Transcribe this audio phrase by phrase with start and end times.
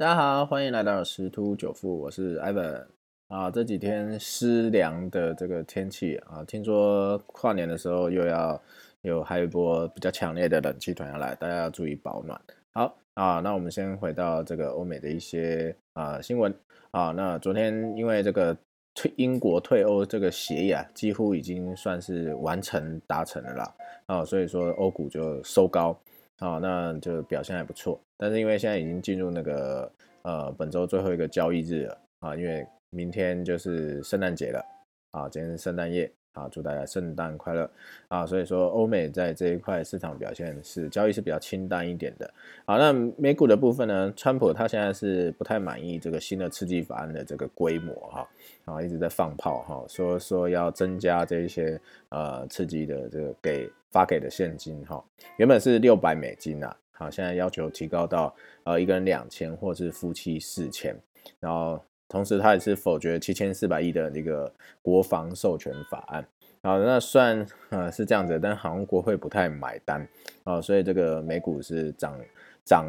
[0.00, 2.86] 大家好，欢迎来到十突九富，我是 Evan
[3.28, 3.50] 啊。
[3.50, 8.58] 这几天湿凉的这个天气啊，听说跨年的时候又要
[9.02, 12.40] 有还有一波比较强烈的冷气团要来，大家要注意保暖。
[12.72, 16.54] 好啊，那我们先回到这个欧美的一些啊新闻
[16.92, 17.10] 啊。
[17.10, 18.56] 那昨天因为这个
[18.94, 23.74] 退英国退欧这个协议啊，几乎已经算是完成达成了啦
[24.06, 25.94] 啊，所以说欧股就收高。
[26.40, 34.64] 啊，那就表现还不错，但是因为现在已经进入那个呃本周最后一个交易日了啊，因为明天就是圣诞节了
[35.12, 36.10] 啊，今天是圣诞夜。
[36.32, 37.68] 啊，祝大家圣诞快乐
[38.08, 38.24] 啊！
[38.24, 42.32] 所以说，欧美在这一块市场表现是交易是比较清淡一点的。
[42.64, 44.12] 好，那美股的部分呢？
[44.16, 48.28] 川普他现在是不太满意这个新的刺激法案的这个规模哈，
[48.64, 51.80] 啊，一直在放炮哈，说说要增加这一些
[52.10, 55.04] 呃刺激的这个给发给的现金哈，
[55.36, 60.96] 原本是六百美金呐，好，现在要求提高到呃一个人两千，或是夫妻四千，
[61.40, 61.82] 然后。
[62.10, 66.26] 同时，他也是否决七千四百亿的那个国防授权法案。
[66.60, 70.06] 好，那算呃是这样子，但好像国会不太买单
[70.42, 72.20] 啊，所以这个美股是涨
[72.64, 72.84] 涨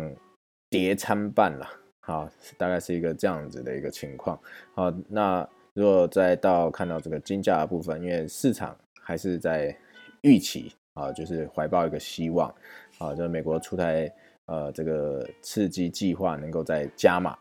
[0.71, 1.65] 跌参半了。
[1.99, 4.37] 好，大概是一个这样子的一个情况。
[4.73, 9.73] 好，那如果再到看到这个金价的部分，因为市场还是在
[10.21, 12.49] 预期啊，就是怀抱一个希望
[12.97, 14.11] 啊，就是美国出台
[14.47, 17.37] 呃这个刺激计划能够再加码。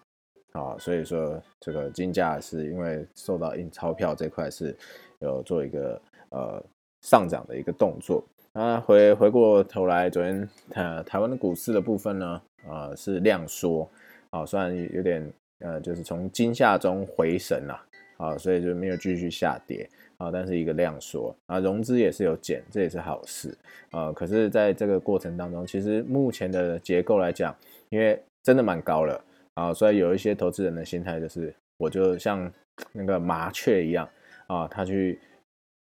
[0.52, 4.76] 啊，所以说这个金价是因为受到印钞票这块是
[5.20, 6.62] 有做一个呃
[7.02, 8.24] 上涨的一个动作。
[8.52, 13.88] 那回回过头来，昨天台台湾的股市的部分呢，啊是量缩，
[14.30, 17.80] 啊虽然有点呃就是从惊吓中回神了，
[18.16, 23.56] 啊所以就没有继续下跌，啊但是一个量缩，啊融资也是有减，这也是好事，
[23.92, 27.54] 啊可是在这个过程当中，其实目前的结构来讲，
[27.88, 29.24] 因为真的蛮高了。
[29.60, 32.50] 啊，所以有一些投资人的心态就是，我就像
[32.92, 34.08] 那个麻雀一样
[34.46, 35.20] 啊，他去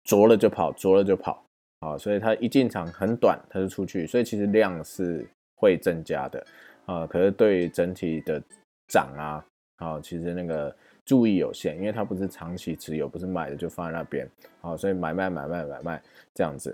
[0.05, 1.43] 啄了就跑，啄了就跑
[1.81, 5.27] 啊，所以他一进场很短，他就出去，所以其实量是
[5.57, 6.47] 会增加的
[6.85, 8.41] 啊，可是对整体的
[8.87, 14.25] 涨啊，啊，其实那个注意有限，因为它不是长期持有，不是买的就放在那边
[14.61, 16.01] 啊，所以买卖买卖买卖
[16.33, 16.73] 这样子。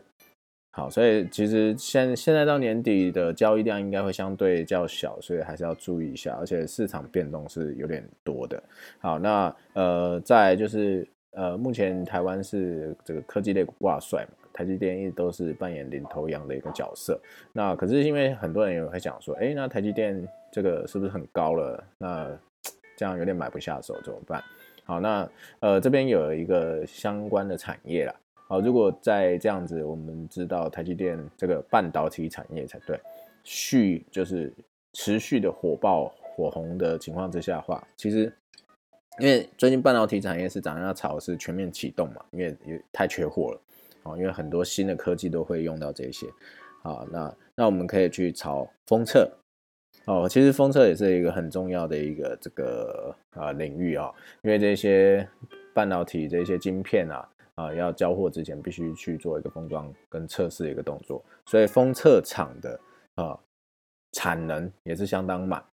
[0.73, 8.63] 好，所以其实现现在到年底的交易量应该会相对较小，所以还是要注意一下，而且市场变动是有点多的。
[8.99, 17.19] 好，那呃，在就是呃，目前台湾是这个科技类挂帅嘛，台积电一直都是扮演领头羊的一个角色。
[17.51, 21.83] 那可是因为很多人也会讲说，哎，那台积电这个是不是很高了？
[21.97, 22.29] 那
[22.95, 24.41] 这样有点买不下手怎么办？
[24.85, 28.15] 好，那呃这边有一个相关的产业啦。
[28.51, 32.99] 好，如果在这样子，我们知道台积电这个半导体产业才对，
[33.45, 34.53] 续就是
[34.91, 38.29] 持续的火爆火红的情况之下的话，其实
[39.19, 43.61] 因为最近半导体产业是涨要炒是全面启动嘛，因为也太缺货了，
[44.03, 46.27] 哦，因为很多新的科技都会用到这些，
[46.83, 49.31] 好，那那我们可以去炒封测，
[50.03, 55.25] 哦，其实封测也是一个很重要的一个这个啊领域啊，因为这些
[55.73, 57.25] 半导体这些晶片啊。
[57.61, 62.79] 啊，要交货之前必须去做一个封装跟测试一个动作，所以封测厂的
[63.15, 63.39] 啊
[64.13, 65.63] 产能也是相当满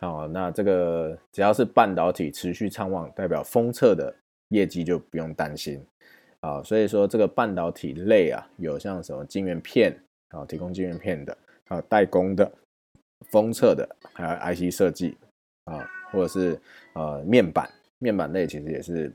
[0.00, 0.26] 啊。
[0.26, 4.14] 那这个只要是半导体持续畅旺，代表封测的
[4.48, 5.82] 业绩就不用担心
[6.40, 6.62] 啊。
[6.62, 9.98] 所以说这个半导体类啊，有像什么晶圆片
[10.28, 11.36] 啊，提供晶圆片的
[11.68, 12.50] 啊，代工的
[13.30, 15.16] 封测的，还有 IC 设计
[15.64, 16.60] 啊，或者是
[16.92, 19.12] 呃面板面板类，其实也是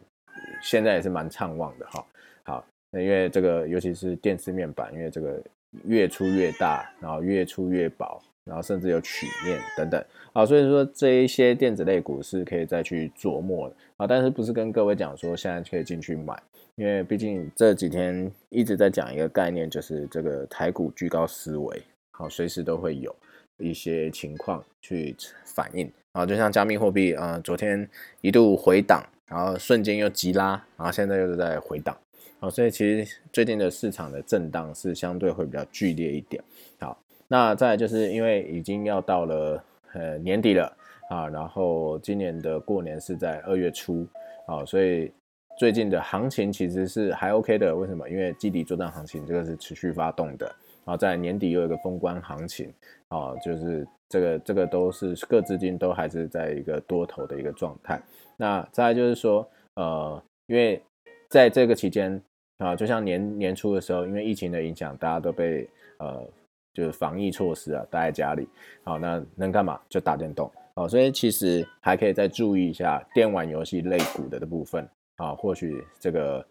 [0.64, 2.06] 现在也是蛮畅旺的哈。
[2.44, 5.40] 好，那因为这个，尤其是电视面板，因为这个
[5.86, 10.04] 越出越大，然后越出越薄，然后甚至有曲面等等，
[10.34, 13.76] 啊，所以说这一些电子类股是可以再去琢磨的。
[13.98, 16.36] 啊，但是不是跟各位讲说现在可以进去买，
[16.76, 21.82] 因为毕竟这几天一直在讲一个概念，就是这个台股居高思维，
[22.12, 23.16] 好，随时都会有
[23.58, 25.16] 一些情况去
[25.46, 25.92] 反应。
[26.14, 27.90] 啊，就像加密货币啊，昨天
[28.22, 29.04] 一度回档，
[29.34, 31.98] 然后瞬间又急拉，然后现在又是在回档。
[32.40, 36.44] 好，所以其实最近的市场的震荡是相对会比较剧烈一点。
[36.80, 36.96] 好，
[37.28, 39.64] 那再就是因为已经要到了
[39.94, 40.72] 呃年底了
[41.10, 44.06] 啊，然后今年的过年是在二月初
[44.46, 45.12] 啊，所以
[45.58, 47.76] 最近的行情其实是还 OK 的。
[47.76, 48.08] 为什么？
[48.08, 52.74] 因为基底作战行情这个是持续发动的，啊在年底又有一个封关行情
[53.10, 58.02] 啊，就是这个这个都是各资金都还是在一个多头的一个状态。
[58.38, 60.82] 那再来就是说呃，因为
[61.30, 62.22] 在这个期间。
[62.60, 66.24] 啊，就像年年初的时候，因为疫情的影响，大家都被呃，
[66.72, 68.48] 就是防疫措施啊，待在家里。
[68.84, 69.78] 好，那能干嘛？
[69.90, 70.50] 就打电动。
[70.76, 74.88] 哦，所以其实还可以再注意一下电玩游戏类股的的部分
[75.18, 76.46] 啊，或许这个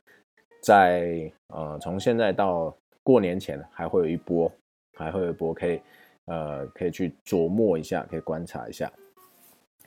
[0.61, 4.51] 在呃从现在到过年前还会有一波，
[4.97, 5.81] 还会有一波可以
[6.27, 8.91] 呃可以去琢磨一下，可以观察一下。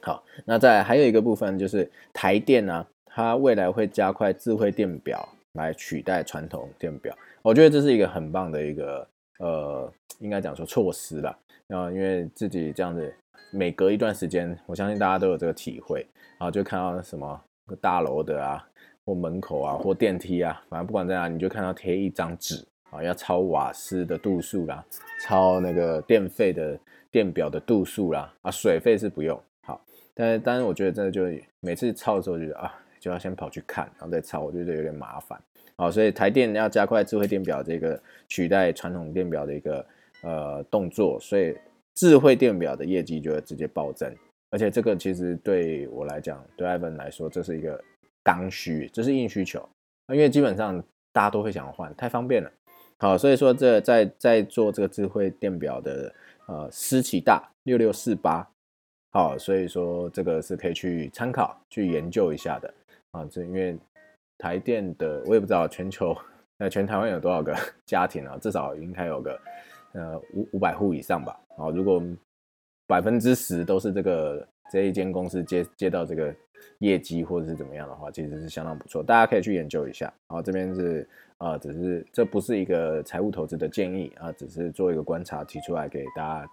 [0.02, 9.08] 好，那再还有一个部分就是台电呢，它未来会加快智慧电表来取代传统电表，我觉得这是一个很棒的一个
[9.40, 11.30] 呃，应该讲说措施了。
[11.70, 13.12] 啊，因为自己这样子，
[13.52, 16.06] 每隔一段时间，我相信大家都有这个体会，
[16.38, 17.42] 然后就看到什么
[17.82, 18.64] 大楼的啊，
[19.04, 22.64] 或门口啊，或电梯啊，反正不管在哪，你就看到贴一张纸
[22.96, 24.84] 啊，要抄瓦斯的度数啦，
[25.22, 26.80] 抄那个电费的
[27.12, 29.40] 电表的度数啦，啊，水费是不用。
[29.64, 29.80] 好，
[30.14, 31.24] 但是当然，我觉得真的就
[31.60, 35.40] 每次抄的时候，觉得啊，就要先跑去看，然后再抄，我觉得有点麻烦。
[35.78, 39.86] 好，所以台电要加快智慧电表这个取代传统电表的一个。
[40.22, 41.56] 呃，动作，所以
[41.94, 44.12] 智慧电表的业绩就会直接暴增，
[44.50, 47.80] 而且这个其实对我来讲，对艾文来说，这是一个
[48.24, 49.70] 刚需，这是硬需求，
[50.08, 50.82] 因为基本上
[51.12, 52.52] 大家都会想换，太方便了。
[53.00, 56.14] 好，所以说这在在做这个智慧电表的
[56.48, 58.48] 呃思奇大六六四八，
[59.12, 62.74] 好，所以说这个是可以去参考去研究一下的
[63.12, 63.78] 啊，这因为
[64.38, 66.16] 台电的我也不知道全球
[66.58, 67.56] 呃全台湾有多少个
[67.86, 69.40] 家庭啊，至少应该有个。
[69.98, 71.40] 呃，五五百户以上吧。
[71.56, 72.04] 啊，如果
[72.86, 76.36] 百分之十都是这个这一间公司接接到这个
[76.80, 79.02] 业绩或者是怎么样的话，其实是相当不错。
[79.02, 80.14] 大家可以去研究一下。
[80.28, 86.50] 好，这边是啊，只是这不是一个财务投资的建议啊，只是做一个观察提出来给大家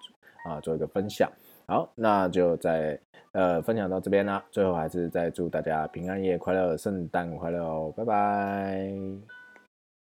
[0.50, 1.31] 啊做一个分享。
[1.67, 2.99] 好，那就在
[3.32, 4.44] 呃分享到这边啦。
[4.50, 9.42] 最后还是再祝大家平安夜快乐，圣诞快乐哦，拜拜。